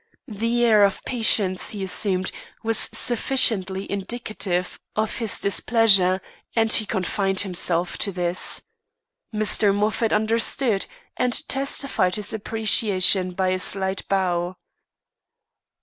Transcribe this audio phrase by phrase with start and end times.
[0.27, 2.31] The air of patience he assumed
[2.63, 6.21] was sufficiently indicative of his displeasure,
[6.55, 8.63] and he confined himself to this.
[9.31, 9.71] Mr.
[9.75, 10.87] Moffat understood,
[11.17, 14.57] and testified his appreciation by a slight bow.